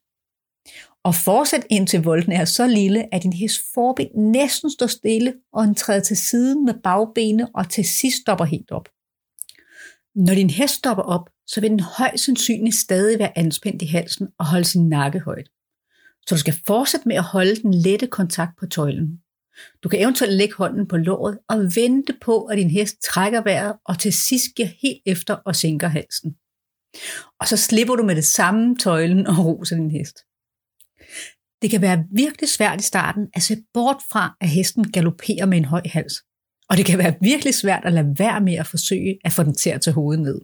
Og 1.03 1.15
fortsæt 1.15 1.65
indtil 1.70 2.03
volden 2.03 2.31
er 2.31 2.46
så 2.46 2.67
lille, 2.67 3.15
at 3.15 3.24
din 3.24 3.34
hest 3.34 3.62
forben 3.74 4.08
næsten 4.15 4.72
står 4.72 4.88
stille, 4.88 5.34
og 5.53 5.67
den 5.67 5.75
træder 5.75 6.00
til 6.00 6.17
siden 6.17 6.65
med 6.65 6.74
bagbenene 6.84 7.50
og 7.55 7.70
til 7.70 7.86
sidst 7.86 8.22
stopper 8.22 8.46
helt 8.46 8.72
op. 8.72 8.89
Når 10.15 10.34
din 10.34 10.50
hest 10.50 10.74
stopper 10.74 11.03
op, 11.03 11.29
så 11.48 11.62
vil 11.62 11.70
den 11.70 11.79
højst 11.79 12.25
sandsynligt 12.25 12.75
stadig 12.75 13.20
være 13.20 13.38
anspændt 13.38 13.81
i 13.81 13.86
halsen 13.86 14.27
og 14.39 14.46
holde 14.46 14.65
sin 14.65 14.89
nakke 14.89 15.20
højt. 15.20 15.50
Så 16.27 16.36
du 16.36 16.39
skal 16.39 16.55
fortsætte 16.67 17.08
med 17.08 17.15
at 17.15 17.24
holde 17.24 17.55
den 17.55 17.74
lette 17.74 18.08
kontakt 18.08 18.51
på 18.60 18.65
tøjlen. 18.65 19.20
Du 19.84 19.89
kan 19.89 20.01
eventuelt 20.01 20.34
lægge 20.34 20.55
hånden 20.55 20.88
på 20.88 20.98
låret 20.98 21.38
og 21.50 21.58
vente 21.75 22.13
på, 22.22 22.43
at 22.46 22.58
din 22.58 22.70
hest 22.70 23.01
trækker 23.03 23.43
vejret 23.43 23.75
og 23.86 24.00
til 24.00 24.13
sidst 24.13 24.55
giver 24.55 24.70
helt 24.81 25.01
efter 25.05 25.34
og 25.34 25.55
sænker 25.55 25.88
halsen. 25.88 26.36
Og 27.39 27.48
så 27.48 27.58
slipper 27.58 27.96
du 27.96 28.03
med 28.03 28.15
det 28.15 28.25
samme 28.25 28.77
tøjlen 28.77 29.27
og 29.27 29.46
roser 29.46 29.75
din 29.75 29.91
hest. 29.91 30.17
Det 31.62 31.70
kan 31.70 31.82
være 31.82 32.03
virkelig 32.12 32.50
svært 32.50 32.82
i 32.82 32.84
starten 32.84 33.27
at 33.34 33.44
se 33.44 33.58
bort 33.74 34.01
fra, 34.12 34.38
at 34.41 34.50
hesten 34.50 34.91
galopperer 34.91 35.46
med 35.46 35.58
en 35.58 35.65
høj 35.65 35.82
hals. 35.86 36.13
Og 36.70 36.77
det 36.77 36.86
kan 36.86 36.98
være 36.98 37.15
virkelig 37.22 37.53
svært 37.56 37.86
at 37.86 37.94
lade 37.94 38.15
være 38.18 38.41
med 38.41 38.53
at 38.53 38.68
forsøge 38.68 39.20
at 39.25 39.32
få 39.32 39.44
den 39.44 39.56
til 39.56 39.70
at 39.70 39.82
tage 39.82 39.94
hovedet 39.94 40.24
ned. 40.24 40.41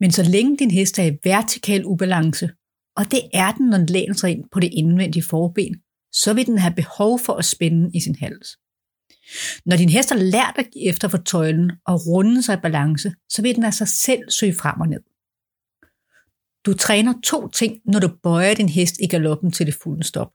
Men 0.00 0.10
så 0.10 0.22
længe 0.22 0.56
din 0.56 0.70
hest 0.70 0.98
er 0.98 1.04
i 1.04 1.18
vertikal 1.24 1.84
ubalance, 1.84 2.50
og 2.96 3.10
det 3.10 3.20
er 3.34 3.52
den, 3.52 3.68
når 3.68 3.76
den 3.78 3.86
læner 3.86 4.14
sig 4.14 4.30
ind 4.30 4.44
på 4.52 4.60
det 4.60 4.70
indvendige 4.72 5.22
forben, 5.22 5.76
så 6.12 6.34
vil 6.34 6.46
den 6.46 6.58
have 6.58 6.74
behov 6.74 7.18
for 7.18 7.32
at 7.32 7.44
spænde 7.44 7.90
i 7.94 8.00
sin 8.00 8.14
hals. 8.14 8.48
Når 9.66 9.76
din 9.76 9.88
hest 9.88 10.10
har 10.10 10.16
lært 10.16 10.54
at 10.56 10.70
give 10.72 10.88
efter 10.88 11.08
for 11.08 11.18
tøjlen 11.18 11.72
og 11.86 12.06
runde 12.06 12.42
sig 12.42 12.54
i 12.54 12.60
balance, 12.62 13.14
så 13.28 13.42
vil 13.42 13.54
den 13.54 13.64
af 13.64 13.74
sig 13.74 13.88
selv 13.88 14.30
søge 14.30 14.54
frem 14.54 14.80
og 14.80 14.88
ned. 14.88 15.11
Du 16.66 16.74
træner 16.74 17.14
to 17.24 17.48
ting, 17.48 17.80
når 17.84 17.98
du 18.00 18.08
bøjer 18.22 18.54
din 18.54 18.68
hest 18.68 18.94
i 19.00 19.06
galoppen 19.06 19.52
til 19.52 19.66
det 19.66 19.74
fulde 19.74 20.04
stop. 20.04 20.32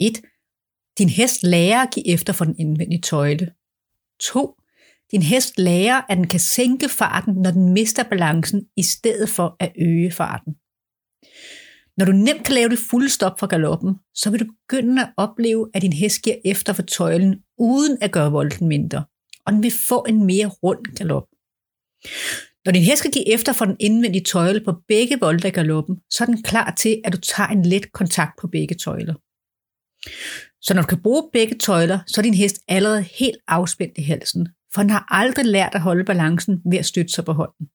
1. 0.00 0.22
Din 0.98 1.08
hest 1.08 1.42
lærer 1.42 1.82
at 1.82 1.94
give 1.94 2.08
efter 2.08 2.32
for 2.32 2.44
den 2.44 2.54
indvendige 2.58 3.00
tøjle. 3.00 3.52
2. 4.20 4.54
Din 5.10 5.22
hest 5.22 5.58
lærer, 5.58 6.02
at 6.08 6.16
den 6.16 6.26
kan 6.26 6.40
sænke 6.40 6.88
farten, 6.88 7.34
når 7.34 7.50
den 7.50 7.72
mister 7.72 8.02
balancen, 8.02 8.68
i 8.76 8.82
stedet 8.82 9.28
for 9.28 9.56
at 9.60 9.72
øge 9.78 10.10
farten. 10.10 10.54
Når 11.96 12.04
du 12.04 12.12
nemt 12.12 12.44
kan 12.44 12.54
lave 12.54 12.68
det 12.68 12.78
fulde 12.90 13.08
stop 13.08 13.38
for 13.38 13.46
galoppen, 13.46 13.94
så 14.14 14.30
vil 14.30 14.40
du 14.40 14.44
begynde 14.44 15.02
at 15.02 15.12
opleve, 15.16 15.70
at 15.74 15.82
din 15.82 15.92
hest 15.92 16.22
giver 16.22 16.36
efter 16.44 16.72
for 16.72 16.82
tøjlen, 16.82 17.42
uden 17.58 17.98
at 18.00 18.12
gøre 18.12 18.32
volden 18.32 18.68
mindre, 18.68 19.04
og 19.46 19.52
den 19.52 19.62
vil 19.62 19.72
få 19.88 20.04
en 20.08 20.26
mere 20.26 20.46
rund 20.46 20.84
galop. 20.96 21.26
Når 22.64 22.72
din 22.72 22.82
hest 22.82 22.98
skal 22.98 23.12
give 23.12 23.32
efter 23.34 23.52
for 23.52 23.64
den 23.64 23.76
indvendige 23.80 24.24
tøjle 24.24 24.60
på 24.64 24.72
begge 24.88 25.20
volde 25.20 25.46
af 25.46 25.52
galoppen, 25.52 25.96
så 26.10 26.24
er 26.24 26.26
den 26.26 26.42
klar 26.42 26.74
til, 26.78 27.00
at 27.04 27.12
du 27.12 27.18
tager 27.18 27.48
en 27.48 27.66
let 27.66 27.92
kontakt 27.92 28.32
på 28.40 28.46
begge 28.48 28.74
tøjler. 28.74 29.14
Så 30.60 30.74
når 30.74 30.82
du 30.82 30.86
kan 30.86 31.02
bruge 31.02 31.30
begge 31.32 31.58
tøjler, 31.58 31.98
så 32.06 32.20
er 32.20 32.22
din 32.22 32.34
hest 32.34 32.58
allerede 32.68 33.02
helt 33.02 33.38
afspændt 33.48 33.98
i 33.98 34.02
halsen, 34.02 34.48
for 34.74 34.82
den 34.82 34.90
har 34.90 35.06
aldrig 35.10 35.44
lært 35.44 35.74
at 35.74 35.80
holde 35.80 36.04
balancen 36.04 36.62
ved 36.70 36.78
at 36.78 36.86
støtte 36.86 37.12
sig 37.12 37.24
på 37.24 37.32
hånden. 37.32 37.66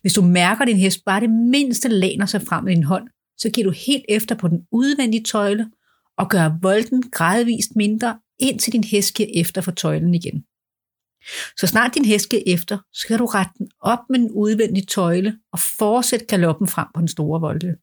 Hvis 0.00 0.12
du 0.12 0.22
mærker, 0.22 0.62
at 0.62 0.68
din 0.68 0.76
hest 0.76 1.04
bare 1.04 1.20
det 1.20 1.30
mindste 1.30 1.88
læner 1.88 2.26
sig 2.26 2.42
frem 2.42 2.64
med 2.64 2.74
din 2.74 2.84
hånd, 2.84 3.08
så 3.38 3.50
giver 3.50 3.66
du 3.66 3.74
helt 3.86 4.04
efter 4.08 4.34
på 4.34 4.48
den 4.48 4.66
udvendige 4.72 5.22
tøjle 5.22 5.70
og 6.18 6.30
gør 6.30 6.58
volden 6.62 7.02
gradvist 7.10 7.76
mindre, 7.76 8.18
indtil 8.38 8.72
din 8.72 8.84
hest 8.84 9.14
giver 9.14 9.28
efter 9.34 9.60
for 9.60 9.70
tøjlen 9.70 10.14
igen. 10.14 10.44
Så 11.58 11.66
snart 11.66 11.94
din 11.94 12.04
hest 12.04 12.24
skal 12.24 12.42
efter, 12.46 12.78
så 12.92 13.00
skal 13.00 13.18
du 13.18 13.26
rette 13.26 13.52
den 13.58 13.68
op 13.80 13.98
med 14.10 14.18
den 14.18 14.30
udvendige 14.30 14.86
tøjle 14.86 15.38
og 15.52 15.58
fortsætte 15.58 16.26
galoppen 16.26 16.68
frem 16.68 16.86
på 16.94 17.00
den 17.00 17.08
store 17.08 17.40
volde. 17.40 17.76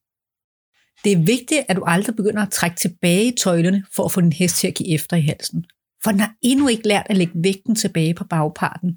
Det 1.03 1.12
er 1.12 1.17
vigtigt, 1.17 1.62
at 1.67 1.75
du 1.75 1.83
aldrig 1.88 2.15
begynder 2.15 2.41
at 2.41 2.51
trække 2.51 2.75
tilbage 2.75 3.25
i 3.25 3.36
tøjlerne 3.38 3.86
for 3.95 4.05
at 4.05 4.12
få 4.12 4.21
din 4.21 4.33
hest 4.33 4.55
til 4.55 4.67
at 4.67 4.74
give 4.74 4.93
efter 4.93 5.17
i 5.17 5.21
halsen, 5.21 5.65
for 6.03 6.12
den 6.12 6.19
har 6.19 6.33
endnu 6.41 6.67
ikke 6.67 6.88
lært 6.88 7.05
at 7.10 7.17
lægge 7.17 7.33
vægten 7.36 7.75
tilbage 7.75 8.13
på 8.13 8.24
bagparten. 8.24 8.95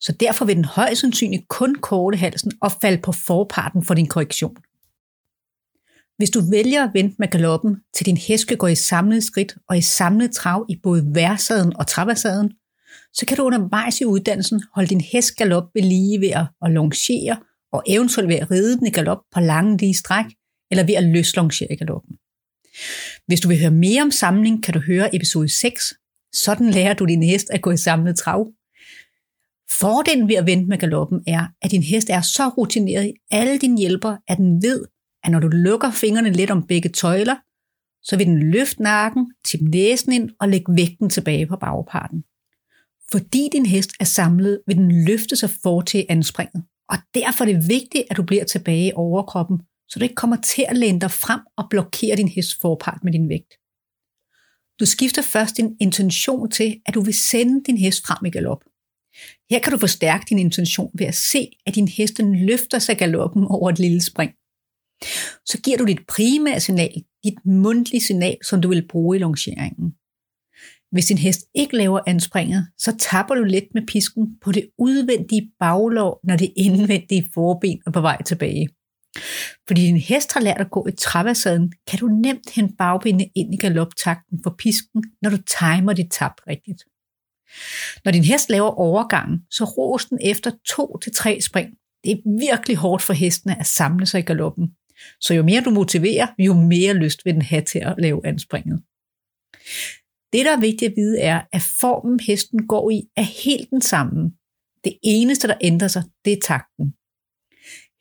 Så 0.00 0.12
derfor 0.12 0.44
vil 0.44 0.56
den 0.56 0.64
højst 0.64 1.00
sandsynligt 1.00 1.48
kun 1.48 1.74
korte 1.74 2.18
halsen 2.18 2.52
og 2.62 2.72
falde 2.72 3.02
på 3.02 3.12
forparten 3.12 3.84
for 3.84 3.94
din 3.94 4.06
korrektion. 4.06 4.56
Hvis 6.16 6.30
du 6.30 6.40
vælger 6.50 6.84
at 6.84 6.90
vente 6.94 7.16
med 7.18 7.28
galoppen, 7.28 7.76
til 7.96 8.06
din 8.06 8.16
hest 8.16 8.42
skal 8.42 8.56
gå 8.56 8.66
i 8.66 8.74
samlet 8.74 9.24
skridt 9.24 9.56
og 9.68 9.78
i 9.78 9.80
samlet 9.80 10.30
trav 10.32 10.66
i 10.68 10.76
både 10.82 11.14
værsaden 11.14 11.76
og 11.76 11.86
travasaden, 11.86 12.52
så 13.12 13.26
kan 13.26 13.36
du 13.36 13.42
undervejs 13.42 14.00
i 14.00 14.04
uddannelsen 14.04 14.62
holde 14.74 14.88
din 14.88 15.00
hest 15.00 15.36
galop 15.36 15.64
ved 15.74 15.82
lige 15.82 16.20
ved 16.20 16.30
at 16.64 16.70
longere 16.72 17.36
og 17.72 17.82
eventuelt 17.86 18.28
ved 18.28 18.36
at 18.36 18.50
ride 18.50 18.78
den 18.78 18.86
i 18.86 18.90
galop 18.90 19.18
på 19.34 19.40
lange 19.40 19.76
lige 19.76 19.94
stræk, 19.94 20.24
eller 20.70 20.86
ved 20.86 20.94
at 20.94 21.04
løslongere 21.04 21.72
i 21.72 21.76
galoppen. 21.76 22.16
Hvis 23.26 23.40
du 23.40 23.48
vil 23.48 23.60
høre 23.60 23.70
mere 23.70 24.02
om 24.02 24.10
samling, 24.10 24.62
kan 24.62 24.74
du 24.74 24.80
høre 24.80 25.16
episode 25.16 25.48
6. 25.48 25.94
Sådan 26.34 26.70
lærer 26.70 26.94
du 26.94 27.04
din 27.04 27.22
hest 27.22 27.50
at 27.50 27.62
gå 27.62 27.70
i 27.70 27.76
samlet 27.76 28.18
trav. 28.18 28.52
Fordelen 29.80 30.28
ved 30.28 30.34
at 30.34 30.46
vente 30.46 30.68
med 30.68 30.78
galoppen 30.78 31.22
er, 31.26 31.46
at 31.62 31.70
din 31.70 31.82
hest 31.82 32.10
er 32.10 32.20
så 32.20 32.48
rutineret 32.48 33.06
i 33.06 33.12
alle 33.30 33.58
dine 33.58 33.78
hjælper, 33.78 34.16
at 34.28 34.38
den 34.38 34.62
ved, 34.62 34.84
at 35.24 35.30
når 35.30 35.40
du 35.40 35.48
lukker 35.48 35.90
fingrene 35.90 36.30
lidt 36.30 36.50
om 36.50 36.66
begge 36.66 36.88
tøjler, 36.88 37.36
så 38.02 38.16
vil 38.16 38.26
den 38.26 38.50
løfte 38.50 38.82
nakken, 38.82 39.32
tippe 39.44 39.66
næsen 39.66 40.12
ind 40.12 40.30
og 40.40 40.48
lægge 40.48 40.76
vægten 40.76 41.10
tilbage 41.10 41.46
på 41.46 41.56
bagparten. 41.56 42.24
Fordi 43.12 43.48
din 43.52 43.66
hest 43.66 43.90
er 44.00 44.04
samlet, 44.04 44.60
vil 44.66 44.76
den 44.76 45.04
løfte 45.04 45.36
sig 45.36 45.50
for 45.62 45.80
til 45.80 46.06
anspringet. 46.08 46.64
Og 46.88 46.96
derfor 47.14 47.44
er 47.44 47.52
det 47.52 47.68
vigtigt, 47.68 48.04
at 48.10 48.16
du 48.16 48.22
bliver 48.22 48.44
tilbage 48.44 48.88
i 48.88 48.92
overkroppen, 48.94 49.60
så 49.88 49.98
du 49.98 50.02
ikke 50.02 50.14
kommer 50.14 50.36
til 50.36 50.64
at 50.68 50.76
læne 50.76 51.00
dig 51.00 51.10
frem 51.10 51.40
og 51.56 51.64
blokere 51.70 52.16
din 52.16 52.28
hests 52.28 52.58
forpart 52.62 53.04
med 53.04 53.12
din 53.12 53.28
vægt. 53.28 53.52
Du 54.80 54.86
skifter 54.86 55.22
først 55.22 55.56
din 55.56 55.76
intention 55.80 56.50
til, 56.50 56.80
at 56.86 56.94
du 56.94 57.00
vil 57.00 57.14
sende 57.14 57.64
din 57.66 57.78
hest 57.78 58.06
frem 58.06 58.26
i 58.26 58.30
galop. 58.30 58.64
Her 59.50 59.58
kan 59.60 59.72
du 59.72 59.78
forstærke 59.78 60.26
din 60.28 60.38
intention 60.38 60.90
ved 60.94 61.06
at 61.06 61.14
se, 61.14 61.50
at 61.66 61.74
din 61.74 61.88
hest 61.88 62.18
løfter 62.18 62.78
sig 62.78 62.98
galoppen 62.98 63.44
over 63.44 63.70
et 63.70 63.78
lille 63.78 64.00
spring. 64.00 64.32
Så 65.46 65.60
giver 65.64 65.78
du 65.78 65.84
dit 65.84 66.06
primære 66.08 66.60
signal, 66.60 67.04
dit 67.24 67.46
mundtlige 67.46 68.00
signal, 68.00 68.36
som 68.44 68.60
du 68.60 68.68
vil 68.68 68.88
bruge 68.88 69.16
i 69.16 69.20
longeringen. 69.20 69.94
Hvis 70.92 71.06
din 71.06 71.18
hest 71.18 71.40
ikke 71.54 71.76
laver 71.76 72.00
anspringet, 72.06 72.66
så 72.78 72.96
tapper 72.96 73.34
du 73.34 73.44
let 73.44 73.68
med 73.74 73.86
pisken 73.86 74.38
på 74.40 74.52
det 74.52 74.70
udvendige 74.78 75.50
baglov, 75.58 76.20
når 76.24 76.36
det 76.36 76.52
indvendige 76.56 77.30
forben 77.34 77.82
er 77.86 77.90
på 77.90 78.00
vej 78.00 78.22
tilbage. 78.22 78.68
Fordi 79.66 79.82
din 79.82 79.96
hest 79.96 80.32
har 80.32 80.40
lært 80.40 80.60
at 80.60 80.70
gå 80.70 80.86
i 80.88 80.92
travasaden, 80.92 81.72
kan 81.86 81.98
du 81.98 82.06
nemt 82.06 82.50
hente 82.54 82.74
bagbenene 82.78 83.26
ind 83.34 83.54
i 83.54 83.56
galoptakten 83.56 84.40
for 84.42 84.54
pisken, 84.58 85.04
når 85.22 85.30
du 85.30 85.36
timer 85.36 85.92
dit 85.92 86.10
tap 86.10 86.32
rigtigt. 86.48 86.84
Når 88.04 88.12
din 88.12 88.24
hest 88.24 88.50
laver 88.50 88.70
overgangen, 88.70 89.40
så 89.50 89.64
ros 89.64 90.04
den 90.04 90.18
efter 90.22 90.50
to 90.68 90.98
til 90.98 91.12
tre 91.12 91.40
spring. 91.40 91.70
Det 92.04 92.12
er 92.12 92.48
virkelig 92.48 92.76
hårdt 92.76 93.02
for 93.02 93.12
hestene 93.12 93.60
at 93.60 93.66
samle 93.66 94.06
sig 94.06 94.18
i 94.18 94.22
galoppen. 94.22 94.68
Så 95.20 95.34
jo 95.34 95.42
mere 95.42 95.60
du 95.60 95.70
motiverer, 95.70 96.26
jo 96.38 96.54
mere 96.54 96.94
lyst 96.94 97.24
vil 97.24 97.34
den 97.34 97.42
have 97.42 97.62
til 97.62 97.78
at 97.78 97.94
lave 97.98 98.26
anspringet. 98.26 98.82
Det, 100.32 100.44
der 100.44 100.56
er 100.56 100.60
vigtigt 100.60 100.90
at 100.90 100.96
vide, 100.96 101.20
er, 101.20 101.40
at 101.52 101.62
formen 101.80 102.20
hesten 102.20 102.66
går 102.66 102.90
i 102.90 103.02
er 103.16 103.22
helt 103.44 103.70
den 103.70 103.82
samme. 103.82 104.32
Det 104.84 104.98
eneste, 105.02 105.48
der 105.48 105.54
ændrer 105.60 105.88
sig, 105.88 106.04
det 106.24 106.32
er 106.32 106.40
takten. 106.42 106.94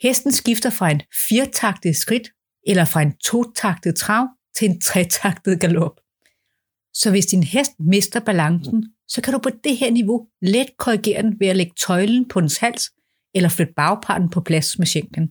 Hesten 0.01 0.31
skifter 0.31 0.69
fra 0.69 0.91
en 0.91 1.01
firtaktet 1.29 1.95
skridt 1.95 2.29
eller 2.67 2.85
fra 2.85 3.01
en 3.01 3.17
totaktet 3.17 3.95
trav 3.95 4.27
til 4.55 4.69
en 4.69 4.81
tretaktet 4.81 5.59
galop. 5.59 5.99
Så 6.93 7.09
hvis 7.09 7.25
din 7.25 7.43
hest 7.43 7.71
mister 7.79 8.19
balancen, 8.19 8.93
så 9.07 9.21
kan 9.21 9.33
du 9.33 9.39
på 9.39 9.49
det 9.63 9.77
her 9.77 9.91
niveau 9.91 10.27
let 10.41 10.77
korrigere 10.77 11.21
den 11.21 11.39
ved 11.39 11.47
at 11.47 11.55
lægge 11.55 11.73
tøjlen 11.87 12.27
på 12.27 12.41
dens 12.41 12.57
hals 12.57 12.83
eller 13.35 13.49
flytte 13.49 13.73
bagparten 13.75 14.29
på 14.29 14.41
plads 14.41 14.79
med 14.79 14.87
skænken. 14.87 15.29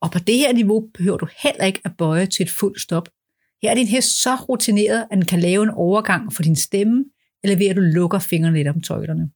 Og 0.00 0.10
på 0.10 0.18
det 0.18 0.36
her 0.38 0.52
niveau 0.52 0.88
behøver 0.94 1.16
du 1.16 1.28
heller 1.42 1.64
ikke 1.64 1.80
at 1.84 1.96
bøje 1.98 2.26
til 2.26 2.42
et 2.42 2.50
fuldt 2.60 2.80
stop. 2.80 3.08
Her 3.62 3.70
er 3.70 3.74
din 3.74 3.86
hest 3.86 4.22
så 4.22 4.34
rutineret, 4.34 5.06
at 5.10 5.16
den 5.16 5.24
kan 5.24 5.40
lave 5.40 5.62
en 5.62 5.70
overgang 5.70 6.32
for 6.32 6.42
din 6.42 6.56
stemme, 6.56 7.04
eller 7.42 7.56
ved 7.56 7.66
at 7.66 7.76
du 7.76 7.80
lukker 7.80 8.18
fingrene 8.18 8.56
lidt 8.56 8.68
om 8.68 8.80
tøjlerne. 8.80 9.30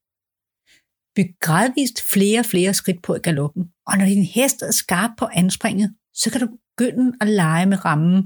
Byg 1.17 1.35
gradvist 1.41 2.03
flere 2.13 2.39
og 2.39 2.47
flere 2.47 2.75
skridt 2.75 3.03
på 3.03 3.15
i 3.15 3.19
galoppen, 3.19 3.65
og 3.87 3.99
når 3.99 4.05
din 4.05 4.25
hest 4.25 4.63
er 4.63 4.71
skarp 4.71 5.11
på 5.19 5.29
anspringet, 5.33 5.95
så 6.15 6.31
kan 6.31 6.41
du 6.41 6.49
begynde 6.77 7.17
at 7.21 7.29
lege 7.29 7.67
med 7.67 7.85
rammen, 7.85 8.23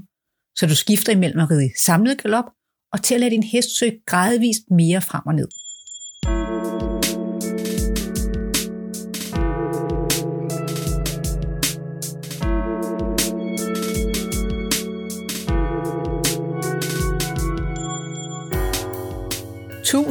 så 0.57 0.67
du 0.67 0.75
skifter 0.75 1.11
imellem 1.13 1.39
at 1.39 1.49
ride 1.51 1.71
samlet 1.85 2.21
galop 2.21 2.45
og 2.93 3.03
til 3.03 3.13
at 3.13 3.19
lade 3.19 3.31
din 3.31 3.43
hest 3.43 3.77
søge 3.79 4.01
gradvist 4.05 4.71
mere 4.71 5.01
frem 5.01 5.25
og 5.25 5.35
ned. 5.35 5.47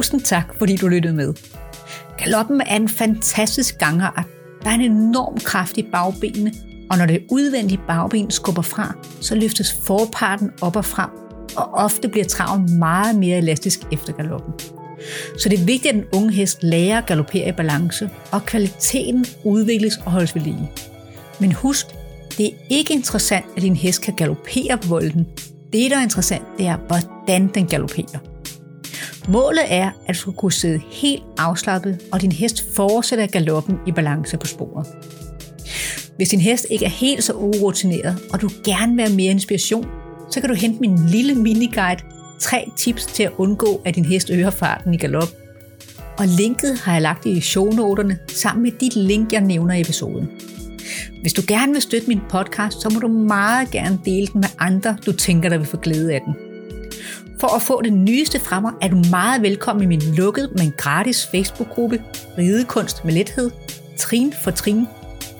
Tusind 0.07 0.21
tak, 0.21 0.53
fordi 0.57 0.75
du 0.75 0.87
lyttede 0.87 1.13
med. 1.13 1.33
Galoppen 2.17 2.61
er 2.61 2.75
en 2.75 2.89
fantastisk 2.89 3.77
gangart. 3.77 4.25
Der 4.63 4.69
er 4.69 4.73
en 4.73 4.81
enorm 4.81 5.37
kraft 5.39 5.77
i 5.77 5.83
bagbenene, 5.91 6.53
og 6.89 6.97
når 6.97 7.05
det 7.05 7.23
udvendige 7.31 7.81
bagben 7.87 8.31
skubber 8.31 8.61
fra, 8.61 8.95
så 9.21 9.35
løftes 9.35 9.77
forparten 9.85 10.51
op 10.61 10.75
og 10.75 10.85
frem, 10.85 11.09
og 11.55 11.73
ofte 11.73 12.07
bliver 12.07 12.25
traven 12.25 12.79
meget 12.79 13.15
mere 13.15 13.37
elastisk 13.37 13.79
efter 13.91 14.13
galoppen. 14.13 14.53
Så 15.39 15.49
det 15.49 15.59
er 15.59 15.65
vigtigt, 15.65 15.93
at 15.93 15.95
den 15.95 16.05
unge 16.13 16.33
hest 16.33 16.63
lærer 16.63 16.97
at 16.97 17.05
galopere 17.05 17.49
i 17.49 17.51
balance, 17.51 18.09
og 18.31 18.45
kvaliteten 18.45 19.25
udvikles 19.43 19.97
og 20.05 20.11
holdes 20.11 20.35
ved 20.35 20.41
lige. 20.41 20.71
Men 21.39 21.51
husk, 21.51 21.85
det 22.37 22.45
er 22.45 22.57
ikke 22.69 22.93
interessant, 22.93 23.45
at 23.55 23.61
din 23.61 23.75
hest 23.75 24.01
kan 24.01 24.13
galopere 24.13 24.77
på 24.81 24.87
volden. 24.87 25.27
Det, 25.73 25.91
der 25.91 25.97
er 25.97 26.03
interessant, 26.03 26.43
det 26.57 26.67
er, 26.67 26.77
hvordan 26.77 27.47
den 27.47 27.67
galopperer. 27.67 28.36
Målet 29.27 29.63
er, 29.67 29.91
at 30.07 30.15
du 30.15 30.19
skal 30.19 30.33
kunne 30.33 30.51
sidde 30.51 30.81
helt 30.91 31.23
afslappet, 31.37 32.01
og 32.11 32.21
din 32.21 32.31
hest 32.31 32.75
fortsætter 32.75 33.27
galoppen 33.27 33.79
i 33.87 33.91
balance 33.91 34.37
på 34.37 34.47
sporet. 34.47 34.87
Hvis 36.15 36.29
din 36.29 36.39
hest 36.39 36.67
ikke 36.69 36.85
er 36.85 36.89
helt 36.89 37.23
så 37.23 37.33
urutineret, 37.33 38.17
og 38.33 38.41
du 38.41 38.49
gerne 38.63 38.95
vil 38.95 39.05
have 39.05 39.15
mere 39.15 39.31
inspiration, 39.31 39.87
så 40.31 40.39
kan 40.41 40.49
du 40.49 40.55
hente 40.55 40.79
min 40.79 40.99
lille 41.07 41.35
miniguide, 41.35 42.01
tre 42.39 42.69
tips 42.77 43.05
til 43.05 43.23
at 43.23 43.31
undgå, 43.37 43.81
at 43.85 43.95
din 43.95 44.05
hest 44.05 44.29
øger 44.29 44.49
farten 44.49 44.93
i 44.93 44.97
galop. 44.97 45.29
Og 46.17 46.27
linket 46.27 46.79
har 46.79 46.93
jeg 46.93 47.01
lagt 47.01 47.25
i 47.25 47.41
shownoterne 47.41 48.17
sammen 48.27 48.63
med 48.63 48.71
dit 48.71 48.95
link, 48.95 49.33
jeg 49.33 49.41
nævner 49.41 49.73
i 49.73 49.81
episoden. 49.81 50.29
Hvis 51.21 51.33
du 51.33 51.41
gerne 51.47 51.73
vil 51.73 51.81
støtte 51.81 52.07
min 52.07 52.21
podcast, 52.29 52.81
så 52.81 52.89
må 52.93 52.99
du 52.99 53.07
meget 53.07 53.71
gerne 53.71 53.99
dele 54.05 54.27
den 54.27 54.41
med 54.41 54.49
andre, 54.59 54.97
du 55.05 55.11
tænker, 55.11 55.49
der 55.49 55.57
vil 55.57 55.67
få 55.67 55.77
glæde 55.77 56.13
af 56.13 56.21
den. 56.25 56.46
For 57.39 57.55
at 57.55 57.61
få 57.61 57.81
det 57.81 57.93
nyeste 57.93 58.39
fra 58.39 58.59
mig, 58.59 58.71
er 58.81 58.87
du 58.87 59.01
meget 59.11 59.41
velkommen 59.41 59.83
i 59.83 59.85
min 59.85 60.01
lukkede, 60.15 60.49
men 60.57 60.73
gratis 60.77 61.27
Facebook-gruppe 61.27 62.03
Ridekunst 62.37 63.05
med 63.05 63.13
lethed, 63.13 63.51
trin 63.97 64.33
for 64.43 64.51
trin, 64.51 64.85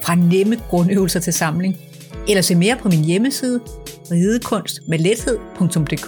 fra 0.01 0.15
nemme 0.15 0.55
grundøvelser 0.69 1.19
til 1.19 1.33
samling. 1.33 1.77
Eller 2.29 2.41
se 2.41 2.55
mere 2.55 2.75
på 2.75 2.89
min 2.89 3.03
hjemmeside, 3.05 3.59
ridekunstmedlethed.dk. 4.11 6.07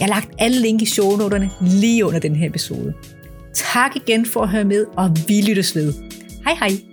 Jeg 0.00 0.06
har 0.06 0.08
lagt 0.08 0.28
alle 0.38 0.60
link 0.60 0.82
i 0.82 0.86
shownoterne 0.86 1.50
lige 1.60 2.06
under 2.06 2.18
den 2.18 2.36
her 2.36 2.48
episode. 2.48 2.94
Tak 3.54 3.96
igen 3.96 4.26
for 4.26 4.40
at 4.40 4.48
høre 4.48 4.64
med, 4.64 4.86
og 4.96 5.16
vi 5.28 5.40
lyttes 5.40 5.76
ved. 5.76 5.92
Hej 6.44 6.54
hej! 6.54 6.89